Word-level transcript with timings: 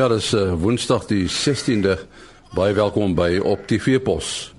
Ja, 0.00 0.06
dis 0.08 0.30
uh, 0.32 0.54
Woensdag 0.56 1.02
die 1.10 1.26
16de. 1.28 1.92
Baie 2.56 2.72
welkom 2.72 3.12
by 3.12 3.34
op 3.44 3.66
TV 3.68 3.98
Pos. 4.00 4.54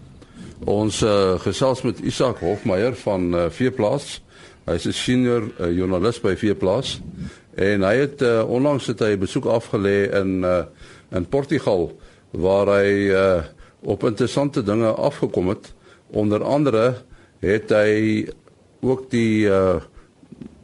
Ons 0.69 0.99
uh, 1.01 1.39
gesels 1.41 1.81
met 1.81 2.03
Isak 2.05 2.43
Hofmeyer 2.45 2.93
van 2.99 3.25
uh, 3.33 3.47
Veeplaas. 3.49 4.19
Hy's 4.69 4.85
'n 4.85 4.93
senior 4.93 5.47
uh, 5.47 5.71
joernalis 5.73 6.19
by 6.21 6.35
Veeplaas 6.37 6.99
en 7.57 7.81
hy 7.81 7.95
het 8.03 8.21
uh, 8.21 8.45
onlangs 8.45 8.85
het 8.93 9.01
hy 9.01 9.17
besoek 9.17 9.49
afgelê 9.49 10.13
in 10.13 10.45
uh, 10.45 10.61
in 11.09 11.25
Portugal 11.25 11.89
waar 12.37 12.69
hy 12.77 13.09
uh, 13.09 13.41
op 13.81 14.05
interessante 14.05 14.61
dinge 14.61 14.93
afgekom 14.93 15.49
het. 15.55 15.73
Onder 16.13 16.45
andere 16.45 17.01
het 17.41 17.73
hy 17.73 18.29
ook 18.85 19.09
die 19.09 19.49
uh, 19.49 19.81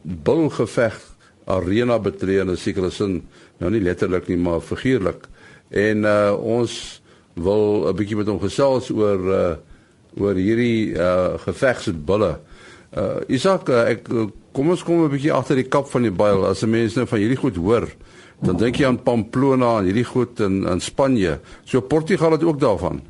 bulgeveg 0.06 1.02
arena 1.48 1.98
betree 1.98 2.38
in 2.40 2.50
'n 2.50 2.56
sekere 2.56 2.90
sin 2.90 3.24
nou 3.58 3.70
nie 3.70 3.82
letterlik 3.82 4.28
nie 4.28 4.38
maar 4.38 4.60
figuurlik. 4.60 5.26
En 5.70 6.04
uh, 6.04 6.34
ons 6.38 7.02
wil 7.34 7.88
'n 7.88 7.96
bietjie 7.96 8.16
met 8.16 8.26
hom 8.26 8.40
gesels 8.40 8.90
oor 8.90 9.20
uh, 9.30 9.56
oor 10.18 10.34
hierdie 10.34 10.94
uh, 10.96 11.38
gevegsbulle 11.38 12.38
uh, 12.96 13.20
Isak 13.28 13.68
uh, 13.68 13.84
ek 13.92 14.08
kom 14.52 14.70
ons 14.72 14.82
kom 14.82 15.04
'n 15.04 15.12
bietjie 15.12 15.32
agter 15.32 15.56
die 15.60 15.68
kap 15.68 15.88
van 15.92 16.02
die 16.02 16.14
byl 16.14 16.46
as 16.46 16.62
'n 16.64 16.70
mens 16.70 16.96
nou 16.96 17.06
van 17.06 17.18
hierdie 17.18 17.38
goed 17.38 17.56
hoor 17.56 17.86
dan 18.40 18.56
dink 18.56 18.78
jy 18.78 18.86
aan 18.86 19.02
Pamplona 19.02 19.78
en 19.78 19.84
hierdie 19.84 20.06
goed 20.06 20.40
in 20.40 20.66
in 20.66 20.80
Spanje. 20.80 21.40
So 21.64 21.80
Portugal 21.80 22.32
het 22.32 22.44
ook 22.44 22.60
daarvan. 22.60 23.00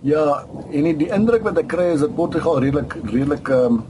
Ja, 0.00 0.44
en 0.70 0.82
die, 0.82 0.96
die 0.96 1.08
indruk 1.08 1.42
wat 1.42 1.56
ek 1.58 1.68
kry 1.72 1.94
is 1.94 2.00
dat 2.04 2.14
Portugal 2.14 2.60
redelik 2.60 2.98
redelik 3.04 3.48
um, 3.48 3.84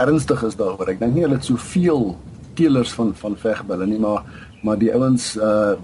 ernstig 0.00 0.42
is 0.42 0.56
daaroor. 0.56 0.88
Ek 0.88 0.98
dink 0.98 1.14
nie 1.14 1.26
hulle 1.26 1.36
het 1.36 1.44
soveel 1.44 2.16
teelers 2.54 2.92
van 2.92 3.14
van 3.14 3.36
vegbulle 3.36 3.86
nie, 3.86 3.98
maar 3.98 4.24
maar 4.62 4.78
die 4.80 4.92
ouens 4.94 5.34
uh 5.36 5.74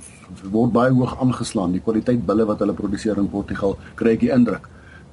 word 0.51 0.71
baie 0.73 0.93
hoog 0.95 1.17
aangeslaan. 1.21 1.73
Die 1.75 1.83
kwaliteit 1.83 2.23
bulle 2.27 2.45
wat 2.47 2.61
hulle 2.63 2.73
produseer 2.73 3.19
in 3.19 3.29
Portugal, 3.29 3.77
kry 3.99 4.15
ek 4.15 4.21
die 4.21 4.31
indruk 4.35 4.69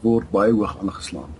word 0.05 0.29
baie 0.31 0.53
hoog 0.53 0.77
aangeslaan. 0.81 1.31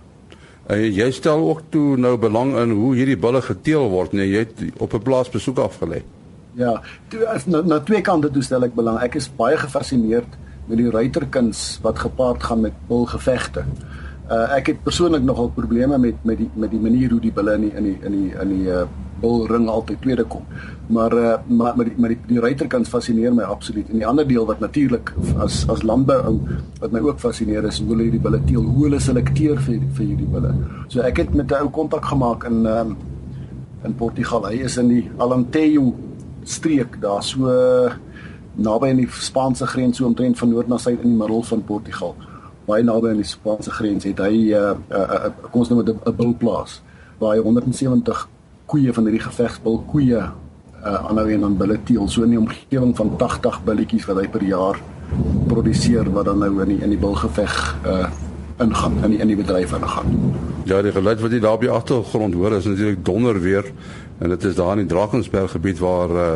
En 0.68 0.82
jy 0.82 1.06
stel 1.16 1.40
ook 1.48 1.62
toe 1.72 1.96
nou 1.96 2.16
belang 2.20 2.52
in 2.60 2.74
hoe 2.76 2.90
hierdie 2.98 3.16
bulle 3.16 3.40
geteel 3.42 3.88
word, 3.88 4.12
nee, 4.12 4.26
jy 4.28 4.44
het 4.44 4.82
op 4.82 4.94
'n 4.94 5.02
plaas 5.02 5.30
besoek 5.30 5.58
afgelê. 5.58 6.02
Ja, 6.58 6.82
toe, 7.08 7.22
na, 7.46 7.60
na 7.62 7.78
twee 7.80 8.00
kante 8.02 8.30
toe 8.30 8.42
stel 8.42 8.64
ek 8.64 8.74
belang. 8.74 8.98
Ek 8.98 9.14
is 9.14 9.30
baie 9.36 9.56
gefassineerd 9.56 10.28
met 10.66 10.78
die 10.78 10.90
ruiterkuns 10.90 11.78
wat 11.82 11.98
gepaard 11.98 12.42
gaan 12.42 12.60
met 12.60 12.72
bulgevegte. 12.88 13.64
Uh 14.28 14.56
ek 14.56 14.66
het 14.66 14.82
persoonlik 14.84 15.22
nogal 15.22 15.48
probleme 15.48 15.98
met 15.98 16.14
met 16.24 16.38
die 16.38 16.50
met 16.54 16.70
die 16.70 16.80
manier 16.80 17.10
hoe 17.10 17.20
die 17.20 17.32
bulle 17.32 17.54
in 17.54 17.60
die 17.60 17.74
in 17.76 17.84
die 17.84 17.98
in 18.04 18.12
die 18.12 18.32
in 18.40 18.48
die 18.48 18.66
uh 18.68 18.84
bulring 19.20 19.68
altyd 19.68 20.00
tweede 20.02 20.24
kom. 20.24 20.44
Maar 20.88 21.12
uh 21.12 21.34
maar 21.46 21.76
maar 21.76 21.84
die 21.84 21.94
maar 21.96 22.14
die, 22.14 22.18
die 22.26 22.40
ruiterkans 22.40 22.88
fascineer 22.88 23.34
my 23.34 23.42
absoluut. 23.42 23.88
En 23.88 23.98
die 24.02 24.06
ander 24.06 24.26
deel 24.28 24.46
wat 24.46 24.60
natuurlik 24.60 25.12
as 25.38 25.68
as 25.68 25.82
landbou 25.82 26.18
ou 26.30 26.34
wat 26.80 26.92
my 26.92 27.00
ook 27.00 27.20
fascineer 27.20 27.64
is 27.68 27.78
hoe 27.78 27.88
hulle 27.92 28.08
hierdie 28.08 28.22
bulle 28.22 28.40
teel, 28.46 28.64
hoe 28.64 28.84
hulle 28.88 29.00
selekteer 29.00 29.60
vir 29.66 29.80
vir 29.98 30.04
hierdie 30.06 30.30
bulle. 30.32 30.54
So 30.88 31.00
ek 31.00 31.22
het 31.24 31.34
met 31.34 31.50
'n 31.52 31.62
ou 31.62 31.70
kontak 31.70 32.04
gemaak 32.04 32.44
in 32.44 32.66
um 32.66 32.96
in 33.84 33.94
Portugal. 33.94 34.46
Hy 34.46 34.64
is 34.64 34.76
in 34.76 34.88
die 34.88 35.10
Alentejo 35.18 35.94
streek 36.44 37.00
daar 37.00 37.22
so 37.22 37.46
naby 38.54 38.90
aan 38.90 38.96
die 38.96 39.10
Spaanse 39.10 39.66
grens 39.66 39.96
so 39.96 40.06
omtrent 40.06 40.38
van 40.38 40.50
noord 40.50 40.68
na 40.68 40.78
suid 40.78 41.02
in 41.02 41.10
die 41.14 41.18
middel 41.18 41.42
van 41.42 41.64
Portugal 41.64 42.14
baie 42.68 42.84
naby 42.84 43.12
aan 43.12 43.22
die 43.22 43.28
Spaanse 43.28 43.72
grens 43.72 44.04
het 44.08 44.20
hy 44.20 44.52
'n 44.52 44.56
uh, 44.58 44.74
uh, 44.90 45.06
uh, 45.16 45.30
kom 45.50 45.60
ons 45.62 45.70
noem 45.70 45.84
dit 45.84 45.96
'n 45.96 46.16
bulplaas 46.16 46.82
waar 47.18 47.36
hy 47.36 47.40
170 47.42 48.28
koeie 48.68 48.92
van 48.92 49.08
hierdie 49.08 49.24
gevegsbul 49.24 49.82
koeie 49.88 50.20
uh, 50.20 51.08
aanhou 51.08 51.26
en 51.32 51.46
dan 51.46 51.56
bulle 51.60 51.78
teel 51.88 52.08
so 52.08 52.26
in 52.26 52.34
die 52.36 52.40
omgewing 52.40 52.94
van 52.96 53.14
80 53.20 53.60
bulletjies 53.66 54.08
wat 54.10 54.20
hy 54.20 54.28
per 54.32 54.44
jaar 54.44 54.80
produseer 55.48 56.10
wat 56.12 56.28
dan 56.28 56.42
nou 56.44 56.52
in 56.64 56.74
die 56.74 56.80
in 56.84 56.92
die 56.92 57.00
bulgeveg 57.00 57.54
uh, 57.88 58.08
ingaan 58.60 58.98
in 59.04 59.14
die 59.14 59.20
in 59.24 59.30
die 59.32 59.38
bedryf 59.38 59.72
ingaan. 59.72 60.18
Ja, 60.68 60.82
die 60.82 60.92
geluid 60.92 61.20
wat 61.22 61.32
jy 61.32 61.40
daar 61.40 61.56
op 61.56 61.64
die 61.64 61.72
agtergrond 61.72 62.34
hoor 62.34 62.58
is 62.58 62.66
natuurlik 62.68 63.04
donder 63.04 63.40
weer 63.40 63.70
en 64.18 64.34
dit 64.34 64.44
is 64.44 64.58
daar 64.58 64.74
in 64.76 64.84
die 64.84 64.90
Drakensberg 64.90 65.54
gebied 65.54 65.78
waar 65.78 66.10
uh, 66.10 66.26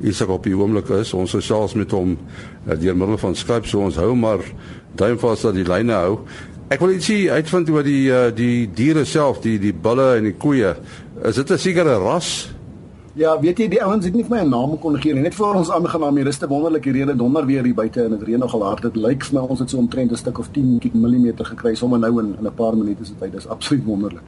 Isak 0.00 0.30
op 0.30 0.46
die 0.46 0.56
oomblik 0.56 0.88
is. 0.94 1.12
Ons 1.12 1.34
gesels 1.34 1.74
met 1.74 1.90
hom 1.90 2.14
uh, 2.14 2.78
deur 2.78 2.96
middel 2.96 3.18
van 3.18 3.34
Skype 3.36 3.68
so 3.68 3.82
ons 3.82 3.98
hou 4.00 4.14
maar 4.16 4.40
duim 4.94 5.18
vas 5.18 5.44
dat 5.44 5.58
die 5.58 5.66
lyne 5.66 5.98
hou. 5.98 6.16
Ek 6.72 6.80
wil 6.80 6.94
net 6.94 7.04
sê 7.04 7.16
uitvind 7.28 7.68
oor 7.74 7.84
die 7.84 8.06
uh, 8.08 8.28
die 8.32 8.70
diere 8.72 9.04
self, 9.04 9.42
die 9.44 9.58
die 9.60 9.74
bulle 9.74 10.14
en 10.16 10.30
die 10.30 10.36
koeie. 10.40 10.76
Is 11.22 11.34
dit 11.34 11.50
'n 11.50 11.58
sekere 11.58 11.96
ras? 11.98 12.50
Ja, 13.14 13.40
weet 13.40 13.58
jy 13.58 13.68
die 13.68 13.82
ouens 13.84 14.04
het 14.04 14.14
nie 14.14 14.24
vir 14.24 14.36
my 14.36 14.42
'n 14.42 14.48
naam 14.48 14.78
kon 14.78 15.00
gee 15.00 15.14
nie. 15.14 15.22
Net 15.22 15.34
voor 15.34 15.54
ons 15.54 15.70
aangenaam 15.70 16.16
hier 16.16 16.26
is 16.26 16.38
te 16.38 16.48
wonderlike 16.48 16.90
rede 16.90 17.16
donder 17.16 17.46
weer 17.46 17.62
hier 17.62 17.74
buite 17.74 18.02
en 18.02 18.10
dit 18.10 18.22
reën 18.22 18.38
nogal 18.38 18.62
hard. 18.64 18.82
Dit 18.82 18.96
lyk 18.96 19.24
vir 19.24 19.40
my 19.40 19.46
ons 19.46 19.58
het 19.58 19.70
so 19.70 19.78
omtrent 19.78 20.10
'n 20.10 20.16
stuk 20.16 20.38
of 20.38 20.48
10 20.50 20.80
mm 20.94 21.32
gekry 21.36 21.74
sommer 21.74 21.98
nou 21.98 22.20
in 22.20 22.36
in 22.38 22.46
'n 22.46 22.54
paar 22.54 22.76
minute 22.76 23.04
se 23.04 23.12
tyd. 23.20 23.32
Dis 23.32 23.46
absoluut 23.46 23.84
wonderlik. 23.84 24.22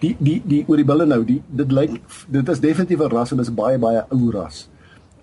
Die 0.00 0.16
die 0.18 0.42
die 0.44 0.64
oor 0.66 0.76
die 0.76 0.84
bulle 0.84 1.06
nou, 1.06 1.24
die 1.24 1.42
dit 1.46 1.72
lyk 1.72 1.90
dit 2.28 2.48
is 2.48 2.60
definitief 2.60 3.00
'n 3.00 3.10
ras 3.10 3.30
en 3.30 3.36
dit 3.36 3.46
is 3.46 3.54
baie 3.54 3.78
baie 3.78 4.04
ou 4.08 4.30
ras. 4.30 4.68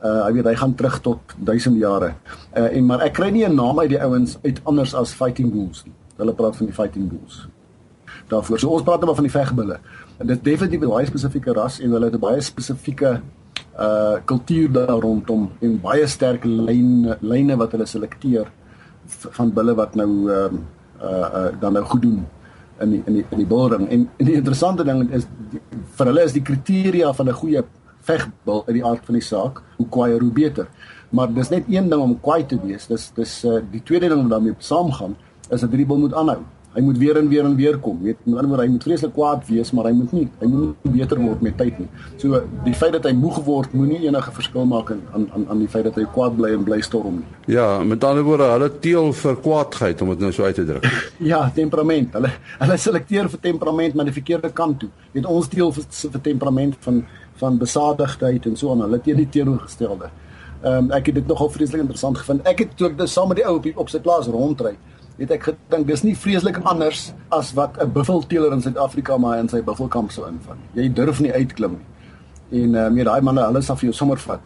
Uh 0.03 0.27
ek 0.27 0.33
weet 0.33 0.45
hy 0.45 0.55
gaan 0.55 0.75
terug 0.75 1.01
tot 1.01 1.19
duisende 1.37 1.79
jare. 1.79 2.13
Uh 2.55 2.75
en 2.77 2.85
maar 2.85 3.01
ek 3.01 3.13
kry 3.13 3.29
nie 3.29 3.45
'n 3.45 3.55
naam 3.55 3.79
uit 3.79 3.89
die 3.89 4.01
ouens 4.01 4.37
uit 4.43 4.61
anders 4.63 4.93
as 4.93 5.13
fighting 5.13 5.51
bulls 5.51 5.83
nie. 5.85 5.93
Hulle 6.17 6.33
praat 6.33 6.55
van 6.55 6.65
die 6.65 6.75
fighting 6.75 7.09
bulls. 7.09 7.47
Daarvoor. 8.27 8.59
So 8.59 8.69
ons 8.69 8.83
praat 8.83 9.05
maar 9.05 9.15
van 9.15 9.23
die 9.23 9.31
vegbulle. 9.31 9.79
En 10.17 10.27
dit 10.27 10.43
definitief 10.43 10.81
'n 10.81 10.89
baie 10.89 11.05
spesifieke 11.05 11.53
ras 11.53 11.79
en 11.79 11.91
hulle 11.91 12.05
het 12.05 12.15
'n 12.15 12.19
baie 12.19 12.41
spesifieke 12.41 13.21
uh 13.79 14.17
kultuur 14.25 14.71
daar 14.71 14.99
rondom 14.99 15.51
en 15.59 15.81
baie 15.81 16.07
sterk 16.07 16.43
lyne 16.43 17.17
lyne 17.21 17.55
wat 17.55 17.71
hulle 17.71 17.85
selekteer 17.85 18.47
van 19.05 19.53
bulle 19.53 19.75
wat 19.75 19.95
nou 19.95 20.09
uh 20.29 20.49
uh, 21.01 21.27
uh 21.39 21.51
dan 21.59 21.73
nou 21.73 21.85
goed 21.85 22.01
doen 22.01 22.25
in 22.81 22.89
die 22.89 23.01
in 23.05 23.13
die 23.13 23.25
in 23.29 23.37
die 23.37 23.45
bulring. 23.45 23.87
En, 23.89 24.09
en 24.17 24.25
die 24.25 24.33
interessante 24.33 24.83
ding 24.83 25.11
is 25.11 25.27
die, 25.51 25.61
vir 25.97 26.05
hulle 26.05 26.23
is 26.23 26.33
die 26.33 26.41
kriteria 26.41 27.13
van 27.13 27.29
'n 27.29 27.33
goeie 27.33 27.63
vegbul 28.01 28.63
uit 28.65 28.73
die 28.73 28.85
aard 28.85 29.05
van 29.05 29.13
die 29.13 29.23
saak, 29.23 29.61
hoe 29.77 29.89
kwaaier 29.89 30.21
hoe 30.21 30.31
beter. 30.31 30.67
Maar 31.09 31.33
dis 31.33 31.49
net 31.49 31.63
een 31.67 31.89
ding 31.89 32.01
om 32.01 32.19
kwaai 32.21 32.45
te 32.45 32.59
wees. 32.63 32.87
Dis 32.87 33.11
dis 33.15 33.43
uh 33.45 33.61
die 33.71 33.83
tweede 33.83 34.09
ding 34.09 34.21
wat 34.21 34.29
daarmee 34.29 34.55
saamgaan 34.57 35.15
is 35.49 35.61
dat 35.61 35.69
hierdie 35.69 35.87
bul 35.87 35.97
moet 35.97 36.13
aanhou 36.13 36.41
hy 36.77 36.83
moet 36.85 36.97
weer 37.01 37.17
en 37.17 37.27
weer 37.27 37.45
en 37.45 37.55
weer 37.57 37.77
kom. 37.81 37.97
Weet, 38.05 38.19
met 38.23 38.35
ander 38.35 38.51
woorde, 38.51 38.63
hy 38.67 38.71
moet 38.75 38.83
vreeslik 38.85 39.13
kwaad 39.15 39.45
wees, 39.49 39.71
maar 39.73 39.87
hy 39.89 39.93
moet 39.97 40.11
nie 40.13 40.25
hy 40.41 40.49
moet 40.51 40.83
nie 40.85 40.91
beter 40.99 41.17
word 41.17 41.41
met 41.41 41.55
tyd 41.57 41.79
nie. 41.81 41.87
So 42.21 42.41
die 42.67 42.73
feit 42.77 42.93
dat 42.93 43.07
hy 43.09 43.13
moeg 43.17 43.39
word 43.47 43.73
moenie 43.73 44.03
enige 44.05 44.33
verskil 44.35 44.67
maak 44.69 44.91
aan 44.93 45.01
aan 45.17 45.47
aan 45.47 45.63
die 45.63 45.69
feit 45.73 45.87
dat 45.89 45.97
hy 45.97 46.05
kwaad 46.13 46.35
bly 46.37 46.51
en 46.53 46.65
bly 46.67 46.77
storm 46.85 47.21
nie. 47.23 47.55
Ja, 47.55 47.65
met 47.81 48.05
ander 48.05 48.25
woorde, 48.27 48.51
hulle 48.53 48.69
teel 48.83 49.09
vir 49.23 49.39
kwaadheid 49.41 50.03
om 50.05 50.13
dit 50.13 50.25
nou 50.27 50.31
so 50.35 50.45
uit 50.45 50.59
te 50.59 50.65
druk. 50.67 50.85
ja, 51.31 51.41
temperament. 51.55 52.13
Hulle 52.19 52.31
hulle 52.59 52.77
selekteer 52.85 53.31
vir 53.33 53.41
temperament 53.47 53.97
maar 53.97 54.09
die 54.09 54.17
verkeerde 54.19 54.53
kant 54.53 54.83
toe. 54.83 54.91
Weet 55.15 55.25
ons 55.25 55.49
teel 55.49 55.73
vir, 55.73 55.87
vir 56.13 56.23
temperament 56.29 56.77
van 56.85 57.01
van 57.37 57.57
besadigdheid 57.57 58.45
en 58.49 58.55
so 58.57 58.73
aan. 58.73 58.85
Hulle 58.85 59.01
teen 59.01 59.17
die 59.23 59.29
teenoorgestelde. 59.33 60.11
Ehm 60.61 60.85
um, 60.85 60.93
ek 60.93 61.09
het 61.09 61.17
dit 61.23 61.33
nogal 61.33 61.49
vreeslik 61.53 61.81
interessant 61.81 62.21
gevind. 62.21 62.45
Ek 62.49 62.61
het 62.65 62.77
toe 62.77 62.91
ek 62.91 63.01
saam 63.09 63.33
met 63.33 63.41
die 63.41 63.45
ou 63.49 63.57
op, 63.57 63.67
op 63.85 63.89
sy 63.93 64.01
plaas 64.01 64.29
rondry 64.29 64.75
het 65.17 65.31
ek 65.33 65.47
gedink 65.49 65.87
dis 65.89 66.03
nie 66.05 66.15
vreeslik 66.17 66.59
anders 66.69 67.11
as 67.33 67.53
wat 67.57 67.77
'n 67.81 67.91
buffelteeler 67.91 68.53
in 68.53 68.61
Suid-Afrika 68.61 69.17
maar 69.17 69.39
in 69.39 69.49
sy 69.49 69.61
buffelkamp 69.61 70.11
sou 70.11 70.27
invang. 70.27 70.59
Jy 70.73 70.93
durf 70.93 71.19
nie 71.19 71.33
uitklim 71.33 71.71
nie. 71.71 72.61
En 72.61 72.73
uh, 72.73 72.89
met 72.89 73.05
daai 73.05 73.21
manne, 73.21 73.41
hulle 73.41 73.61
sal 73.61 73.75
vir 73.75 73.89
jou 73.89 73.93
sommer 73.93 74.17
vat. 74.17 74.39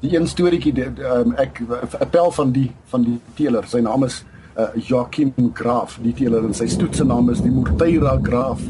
Die 0.00 0.16
een 0.16 0.26
storieetjie 0.26 0.86
um, 0.86 1.34
ek 1.36 1.60
'n 1.60 2.10
pel 2.10 2.30
van 2.30 2.52
die 2.52 2.72
van 2.84 3.02
die 3.02 3.20
teeler, 3.34 3.64
sy 3.66 3.80
naam 3.80 4.04
is 4.04 4.24
uh, 4.58 4.68
Joachim 4.74 5.32
Graaf, 5.54 5.98
die 6.02 6.12
teeler 6.12 6.44
en 6.44 6.54
sy 6.54 6.66
stoet 6.66 6.96
se 6.96 7.04
naam 7.04 7.30
is 7.30 7.40
die 7.40 7.50
Morteira 7.50 8.18
Graaf 8.22 8.60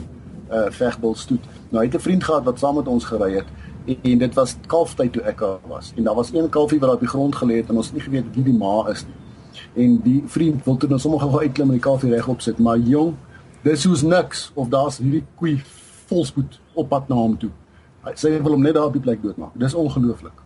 uh, 0.50 0.70
vegbal 0.70 1.14
stoet. 1.14 1.42
Nou 1.70 1.82
hy 1.82 1.88
het 1.88 1.94
'n 1.94 2.00
vriend 2.00 2.24
gehad 2.24 2.44
wat 2.44 2.58
saam 2.58 2.74
met 2.74 2.88
ons 2.88 3.04
gery 3.04 3.34
het 3.34 3.46
en, 3.86 3.96
en 4.02 4.18
dit 4.18 4.34
was 4.34 4.56
kalftyd 4.66 5.12
toe 5.12 5.22
ek 5.22 5.38
daar 5.38 5.58
was. 5.66 5.92
En 5.96 6.04
daar 6.04 6.14
was 6.14 6.32
een 6.32 6.48
kalfie 6.48 6.80
wat 6.80 6.92
op 6.92 7.00
die 7.00 7.08
grond 7.08 7.34
gelê 7.34 7.56
het 7.56 7.68
en 7.68 7.76
ons 7.76 7.86
het 7.86 7.94
nie 7.94 8.04
geweet 8.04 8.34
wie 8.34 8.44
die 8.44 8.58
ma 8.58 8.88
is 8.90 9.04
nie 9.04 9.25
en 9.74 10.00
die 10.04 10.22
vriend 10.26 10.64
wil 10.64 10.76
toe 10.76 10.88
nou 10.88 11.00
sommer 11.00 11.20
gou 11.20 11.40
uitklim 11.40 11.70
en 11.70 11.78
die 11.78 11.86
koffie 11.88 12.12
regop 12.12 12.40
sit 12.44 12.58
maar 12.58 12.78
jong 12.78 13.14
dis 13.66 13.82
soos 13.82 14.02
niks 14.02 14.50
of 14.54 14.68
daar's 14.72 14.98
hierdie 15.02 15.24
koei 15.40 15.58
volspoed 16.06 16.58
op 16.74 16.88
pad 16.88 17.08
na 17.08 17.18
hom 17.18 17.36
toe. 17.40 17.52
Hy 18.06 18.36
wil 18.38 18.54
hom 18.54 18.66
net 18.66 18.76
daar 18.76 18.90
op 18.90 18.94
die 18.94 19.02
plek 19.02 19.22
doodmaak. 19.22 19.54
Dis 19.58 19.74
ongelooflik. 19.74 20.44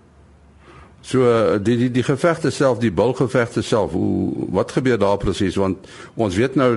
So 1.05 1.25
eh, 1.25 1.57
die 1.65 1.77
die 1.81 1.91
die 1.91 2.05
gevegte 2.05 2.51
self 2.53 2.81
die 2.81 2.93
bulgevegte 2.93 3.63
self 3.65 3.93
hoe 3.97 4.49
wat 4.53 4.73
gebeur 4.77 4.99
daar 5.01 5.17
presies 5.21 5.57
want 5.57 5.89
ons 6.15 6.37
weet 6.37 6.59
nou 6.61 6.75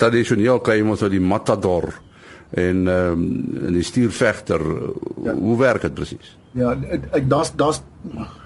tradisioneel 0.00 0.62
kry 0.64 0.78
ons 0.80 1.04
nou 1.04 1.10
die 1.12 1.20
matador 1.20 1.90
en 2.56 2.86
ehm 2.88 3.24
um, 3.26 3.74
die 3.74 3.84
stuurvegter 3.84 4.62
ja. 5.24 5.34
hoe 5.34 5.58
werk 5.60 5.84
dit 5.84 5.94
presies 5.94 6.32
ja 6.56 6.72
ek 7.12 7.28
daar's 7.28 7.52
daar's 7.52 7.82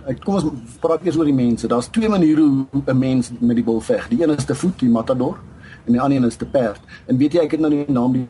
ek 0.07 0.25
kom 0.25 0.35
ons 0.35 0.77
praat 0.81 1.05
eers 1.05 1.19
oor 1.21 1.29
die 1.29 1.37
mense 1.37 1.69
daar's 1.69 1.91
twee 1.93 2.09
maniere 2.09 2.43
hoe 2.43 2.83
'n 2.87 2.99
mens 2.99 3.33
met 3.39 3.57
die 3.57 3.65
bul 3.65 3.81
veg 3.81 4.09
die 4.09 4.23
een 4.23 4.37
is 4.37 4.45
te 4.45 4.55
voet 4.55 4.79
die 4.79 4.89
matador 4.89 5.39
en 5.87 5.93
die 5.93 6.01
ander 6.01 6.17
een 6.17 6.25
is 6.25 6.37
te 6.37 6.47
perd 6.47 6.81
en 7.07 7.17
weet 7.17 7.33
jy 7.33 7.41
ek 7.41 7.51
het 7.51 7.61
nou 7.61 7.71
die 7.71 7.85
naam 7.89 8.13
die, 8.13 8.27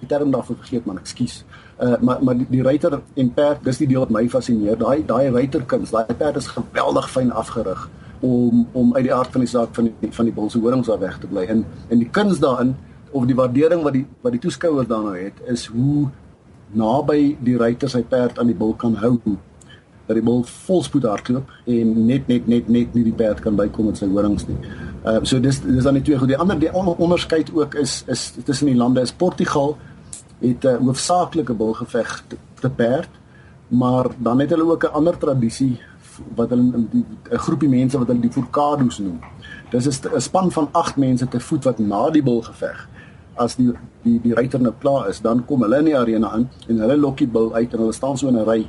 die 0.00 0.08
term 0.08 0.30
daarvoor 0.30 0.56
vergeet 0.56 0.86
man 0.86 0.98
ekskuus 0.98 1.44
Uh 1.78 1.94
maar 2.00 2.18
maar 2.22 2.36
die, 2.36 2.46
die 2.50 2.62
ruiter 2.62 3.00
en 3.14 3.34
perd, 3.34 3.62
dis 3.62 3.78
die 3.78 3.86
deel 3.86 4.00
wat 4.02 4.10
my 4.10 4.24
fascineer. 4.28 4.74
Daai 4.78 5.04
daai 5.06 5.30
ruiterkuns, 5.30 5.92
daai 5.94 6.14
perd 6.18 6.36
is 6.36 6.48
geweldig 6.50 7.10
fyn 7.10 7.30
afgerig 7.30 7.84
om 8.20 8.66
om 8.72 8.96
uit 8.96 9.04
die 9.06 9.14
aard 9.14 9.30
van 9.30 9.44
die 9.44 9.50
saak 9.50 9.76
van 9.78 9.86
die 9.86 10.10
van 10.10 10.26
die 10.26 10.34
bul 10.34 10.50
se 10.50 10.58
horings 10.58 10.90
daar 10.90 10.98
weg 10.98 11.20
te 11.22 11.30
bly. 11.30 11.44
En 11.46 11.62
en 11.88 12.02
die 12.02 12.08
kuns 12.10 12.40
daarin 12.42 12.74
of 13.10 13.28
die 13.30 13.36
waardering 13.38 13.82
wat 13.86 13.94
die 13.94 14.06
wat 14.26 14.34
die 14.34 14.40
toeskouer 14.42 14.88
dan 14.88 15.06
nou 15.06 15.14
het 15.18 15.38
is 15.46 15.66
hoe 15.66 16.08
naby 16.74 17.36
die 17.46 17.56
ruiter 17.56 17.88
sy 17.88 18.02
perd 18.02 18.38
aan 18.38 18.50
die 18.50 18.58
bul 18.58 18.74
kan 18.74 18.98
hou 18.98 19.14
dat 20.08 20.16
die 20.16 20.24
bul 20.24 20.40
volspoed 20.64 21.04
hardloop 21.04 21.50
en 21.68 21.90
net 22.08 22.28
net 22.32 22.46
net 22.48 22.68
net 22.72 22.94
nie 22.96 23.04
die 23.10 23.16
perd 23.16 23.42
kan 23.44 23.56
bykom 23.58 23.90
met 23.90 24.00
sy 24.00 24.08
horings 24.08 24.46
nie. 24.48 24.56
Uh 25.04 25.20
so 25.22 25.40
dis 25.44 25.60
dis 25.60 25.84
dan 25.84 25.98
die 26.00 26.04
twee 26.06 26.18
goed. 26.18 26.32
Die 26.32 26.40
ander 26.40 26.58
die 26.58 26.72
onderskeid 26.72 27.52
ook 27.54 27.76
is 27.82 28.00
is 28.08 28.30
tussen 28.44 28.72
die 28.72 28.78
lande 28.78 29.04
is 29.04 29.12
Portugal 29.12 29.76
het 30.40 30.64
'n 30.64 30.68
uh, 30.68 30.80
hoofsaaklike 30.86 31.54
bulgeveg 31.54 32.24
te, 32.28 32.36
te 32.60 32.70
perd, 32.70 33.10
maar 33.68 34.06
dan 34.18 34.40
het 34.40 34.50
hulle 34.50 34.70
ook 34.70 34.84
'n 34.84 34.96
ander 34.96 35.18
tradisie 35.18 35.80
wat 36.34 36.50
hulle 36.50 36.62
'n 36.62 37.38
groepie 37.38 37.68
mense 37.68 37.98
wat 37.98 38.06
hulle 38.06 38.20
die 38.20 38.32
forcados 38.32 38.98
noem. 38.98 39.20
Dis 39.70 39.86
'n 39.86 40.20
span 40.20 40.52
van 40.52 40.68
8 40.72 40.96
mense 40.96 41.28
te 41.28 41.40
voet 41.40 41.64
wat 41.64 41.78
na 41.78 42.10
die 42.10 42.22
bulgeveg 42.22 42.88
as 43.34 43.56
die 43.56 43.72
die 44.02 44.18
die 44.22 44.34
ruiter 44.34 44.60
nou 44.60 44.72
klaar 44.78 45.08
is, 45.08 45.20
dan 45.20 45.44
kom 45.44 45.62
hulle 45.62 45.78
in 45.78 45.84
die 45.84 45.98
arena 45.98 46.34
in 46.36 46.48
en 46.68 46.80
hulle 46.80 46.96
lok 46.96 47.18
die 47.18 47.26
bil 47.26 47.54
uit 47.54 47.72
en 47.72 47.78
hulle 47.78 47.92
staan 47.92 48.18
so 48.18 48.28
in 48.28 48.36
'n 48.36 48.44
ry 48.44 48.66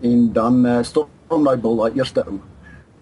en 0.00 0.32
dan 0.32 0.66
uh, 0.66 0.78
storm 0.82 1.44
daai 1.44 1.56
bil 1.56 1.76
daai 1.76 1.92
eerste 1.98 2.24
ou 2.26 2.38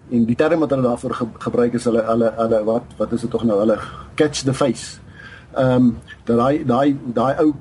en 0.09 0.25
die 0.25 0.35
term 0.35 0.63
wat 0.63 0.73
hulle 0.73 0.85
daarvoor 0.87 1.13
ge 1.13 1.25
gebruik 1.45 1.73
is 1.77 1.85
hulle 1.89 2.01
hulle 2.07 2.31
hulle 2.37 2.59
wat 2.65 2.97
wat 2.97 3.13
is 3.13 3.21
dit 3.25 3.31
tog 3.31 3.45
nou 3.45 3.59
hulle 3.61 3.77
catch 4.15 4.43
the 4.43 4.53
face. 4.53 4.99
Ehm 5.57 5.75
um, 5.75 5.97
daai 6.25 6.65
daai 6.65 6.97
daai 7.13 7.33
ou 7.43 7.53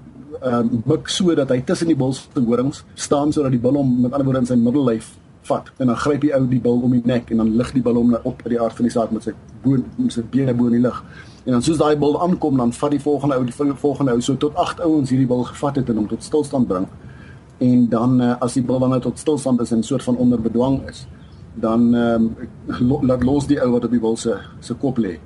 ehm 0.43 0.55
um, 0.55 0.83
mik 0.87 1.09
so 1.09 1.35
dat 1.35 1.51
hy 1.51 1.61
tussen 1.61 1.93
die 1.93 1.97
bil 1.97 2.13
se 2.13 2.45
horings 2.47 2.85
staan 2.95 3.33
sodat 3.33 3.53
die 3.53 3.65
bil 3.67 3.77
hom 3.77 4.01
met 4.03 4.13
ander 4.13 4.27
woorde 4.27 4.45
in 4.45 4.51
sy 4.53 4.57
middellyf 4.57 5.17
vat 5.49 5.73
en 5.79 5.87
dan 5.87 5.97
gryp 5.97 6.21
die 6.21 6.35
ou 6.37 6.45
die 6.47 6.61
bil 6.61 6.81
om 6.89 6.95
die 6.97 7.03
nek 7.05 7.31
en 7.31 7.43
dan 7.43 7.55
lig 7.61 7.73
die 7.73 7.83
bil 7.83 8.01
hom 8.01 8.13
nou 8.15 8.21
op 8.23 8.45
uit 8.45 8.53
die 8.55 8.61
aard 8.61 8.77
van 8.81 8.89
die 8.89 8.95
saak 8.97 9.13
met 9.17 9.29
sy 9.29 9.35
boon 9.65 9.85
met 9.97 10.13
sy 10.17 10.25
bene 10.33 10.55
bo 10.55 10.71
in 10.71 10.79
die 10.79 10.85
lug. 10.87 11.03
En 11.45 11.57
dan 11.57 11.63
soos 11.65 11.81
daai 11.81 11.97
bil 11.97 12.17
aankom 12.23 12.57
dan 12.61 12.73
vat 12.73 12.91
die 12.93 13.01
volgende 13.01 13.37
ou 13.37 13.45
die 13.45 13.75
volgende 13.85 14.13
ou 14.13 14.21
so 14.21 14.37
tot 14.37 14.57
8 14.57 14.81
ouens 14.85 15.11
hierdie 15.11 15.29
bil 15.29 15.45
gevat 15.49 15.81
het 15.81 15.89
en 15.89 16.03
hom 16.03 16.09
tot 16.09 16.25
stilstand 16.25 16.69
bring. 16.69 16.89
En 17.59 17.89
dan 17.89 18.21
uh, 18.23 18.35
as 18.39 18.55
die 18.55 18.63
bil 18.63 18.79
dan 18.79 18.95
nou 18.95 19.01
tot 19.03 19.19
stilstand 19.19 19.61
is 19.61 19.73
en 19.75 19.83
soort 19.83 20.03
van 20.03 20.17
onder 20.17 20.41
bedwang 20.41 20.81
is, 20.89 21.07
dan 21.55 21.95
ehm 21.95 22.29
um, 22.69 23.01
laat 23.03 23.23
los 23.23 23.47
die 23.47 23.59
ou 23.63 23.73
wat 23.73 23.85
op 23.85 23.91
die 23.91 24.01
bil 24.01 24.17
se 24.17 24.37
se 24.61 24.75
kop 24.75 24.99
lê. 24.99 25.19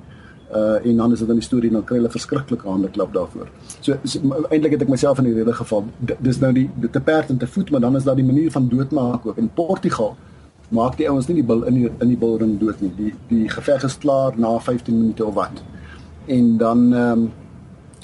Uh 0.53 0.85
en 0.85 0.97
dan 0.97 1.11
is 1.11 1.19
dit 1.19 1.27
dan 1.27 1.37
die 1.37 1.45
storie 1.45 1.71
dan 1.71 1.83
kry 1.83 1.97
hulle 1.97 2.09
verskriklike 2.09 2.67
hande 2.67 2.89
klap 2.89 3.13
daarvoor. 3.13 3.49
So, 3.79 3.97
so 4.03 4.19
eintlik 4.49 4.71
het 4.77 4.81
ek 4.81 4.89
myself 4.89 5.21
in 5.21 5.29
hierdie 5.29 5.53
geval 5.53 5.85
dis 6.19 6.39
nou 6.41 6.51
die 6.53 6.69
te 6.91 7.01
perd 7.01 7.29
en 7.29 7.37
te 7.37 7.47
voet, 7.47 7.71
maar 7.71 7.81
dan 7.81 7.95
is 7.95 8.03
daar 8.03 8.17
die 8.17 8.25
manier 8.25 8.51
van 8.51 8.67
doodmaak 8.69 9.25
ook 9.25 9.37
in 9.37 9.49
Portugal 9.53 10.15
maak 10.73 10.97
die 10.97 11.09
ouens 11.09 11.27
nie 11.29 11.37
die 11.41 11.45
bil 11.45 11.63
in 11.69 11.77
die 11.77 11.89
in 11.89 12.09
die 12.09 12.17
bilring 12.17 12.57
dood 12.59 12.81
nie. 12.81 12.91
Die 12.97 13.13
die 13.29 13.49
geveg 13.49 13.85
is 13.85 13.97
klaar 13.97 14.37
na 14.37 14.57
15 14.59 14.97
minute 14.97 15.25
of 15.25 15.33
wat. 15.37 15.63
En 16.25 16.57
dan 16.57 16.93
ehm 16.93 17.25
um, 17.25 17.31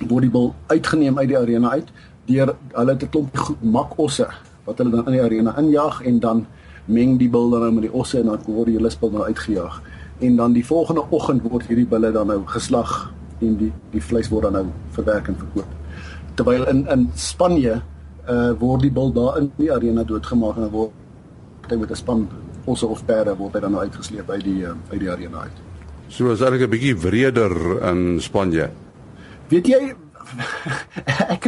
word 0.07 0.23
die 0.23 0.31
bil 0.31 0.53
uitgeneem 0.67 1.17
uit 1.17 1.27
die 1.27 1.37
arena 1.37 1.69
uit 1.75 1.89
deur 2.29 2.53
hulle 2.77 2.95
te 2.97 3.09
klomp 3.09 3.35
makosse 3.61 4.27
wat 4.67 4.81
hulle 4.81 4.93
dan 4.93 5.09
in 5.09 5.17
die 5.17 5.23
arena 5.25 5.55
injag 5.57 6.01
en 6.05 6.19
dan 6.23 6.45
meng 6.89 7.17
die 7.21 7.29
bil 7.29 7.49
dan 7.53 7.65
nou 7.65 7.71
met 7.77 7.87
die 7.87 7.93
osse 7.93 8.19
en 8.21 8.31
dan 8.31 8.43
word 8.45 8.71
die 8.71 8.77
hele 8.77 8.91
spul 8.93 9.11
nou 9.13 9.25
uitgejaag. 9.25 9.81
En 10.25 10.35
dan 10.35 10.53
die 10.53 10.65
volgende 10.65 11.05
oggend 11.15 11.45
word 11.45 11.67
hierdie 11.69 11.87
bulle 11.89 12.11
dan 12.11 12.27
nou 12.31 12.41
geslag 12.49 13.11
en 13.45 13.55
die 13.59 13.71
die 13.93 14.01
vleis 14.03 14.29
word 14.33 14.49
dan 14.49 14.57
nou 14.57 14.65
verwerk 14.97 15.29
en 15.31 15.37
verkoop. 15.39 15.69
Terwyl 16.35 16.67
in 16.71 16.85
in 16.87 17.07
Spanje 17.15 17.79
uh 18.29 18.51
word 18.61 18.85
die 18.85 18.93
bil 18.93 19.13
daar 19.13 19.39
in 19.41 19.51
die 19.57 19.71
arena 19.73 20.03
doodgemaak 20.03 20.59
en 20.59 20.67
dan 20.67 20.75
word 20.75 21.71
hy 21.71 21.77
met 21.77 21.91
'n 21.91 21.95
span 21.95 22.27
osse 22.65 22.85
of 22.85 23.05
perde 23.05 23.35
word 23.37 23.53
hy 23.53 23.61
dan 23.61 23.71
nou 23.71 23.81
uitgesleep 23.81 24.29
uit 24.29 24.43
die 24.43 24.61
uh, 24.65 24.75
uit 24.91 24.99
die 24.99 25.11
arena 25.11 25.45
uit. 25.45 25.57
So 26.09 26.31
is 26.31 26.41
eintlik 26.41 26.67
'n 26.67 26.69
bietjie 26.69 26.97
wreder 26.97 27.53
in 27.89 28.21
Spanje. 28.21 28.69
Weet 29.49 29.67
jy 29.67 29.95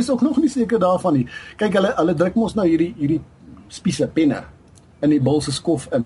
is 0.01 0.09
ook 0.12 0.25
nog 0.25 0.38
nie 0.42 0.51
seker 0.51 0.81
daarvan 0.81 1.19
nie. 1.19 1.25
Kyk 1.62 1.80
hulle 1.80 1.94
hulle 1.98 2.18
druk 2.18 2.38
mos 2.39 2.57
nou 2.57 2.68
hierdie 2.68 2.92
hierdie 3.00 3.21
spiese 3.71 4.07
penne 4.12 4.44
in 5.01 5.13
die 5.13 5.21
bul 5.24 5.42
se 5.42 5.53
skof 5.56 5.88
in. 5.95 6.06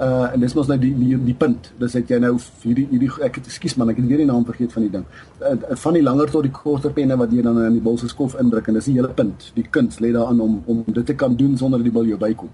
Uh 0.00 0.30
en 0.32 0.40
dis 0.40 0.54
mos 0.56 0.70
nou 0.70 0.78
die 0.80 0.94
die 0.96 1.18
die 1.26 1.36
punt. 1.36 1.72
Dis 1.82 1.98
het 1.98 2.10
jy 2.10 2.20
nou 2.22 2.32
hierdie 2.64 2.86
hierdie 2.90 3.10
ek 3.26 3.40
het 3.40 3.50
ekskuus 3.52 3.76
man, 3.76 3.92
ek 3.92 4.00
het 4.00 4.08
weer 4.08 4.24
die 4.24 4.30
naam 4.30 4.46
vergeet 4.48 4.72
van 4.76 4.86
die 4.86 4.92
ding. 4.96 5.04
Uh, 5.42 5.76
van 5.84 5.98
die 5.98 6.06
langer 6.06 6.32
tot 6.32 6.48
die 6.48 6.54
korter 6.54 6.94
penne 6.96 7.18
wat 7.20 7.34
jy 7.34 7.44
dan 7.46 7.60
in 7.66 7.78
die 7.78 7.84
bul 7.84 8.00
se 8.00 8.08
skof 8.08 8.38
indruk 8.40 8.70
en 8.70 8.80
dis 8.80 8.90
die 8.90 8.96
hele 8.98 9.12
punt. 9.20 9.50
Die 9.58 9.68
kuns 9.78 10.00
lê 10.00 10.14
daarin 10.16 10.40
om 10.40 10.58
om 10.66 10.84
dit 10.86 11.06
te 11.06 11.18
kan 11.24 11.36
doen 11.36 11.58
sonder 11.58 11.82
dat 11.82 11.90
die 11.90 11.96
bil 11.98 12.14
jou 12.14 12.20
bykom 12.20 12.50